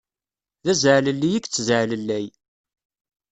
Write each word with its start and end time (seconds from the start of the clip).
D 0.63 0.65
azaɛlelli 0.71 1.27
i 1.29 1.33
yettzaɛlellay. 1.33 2.25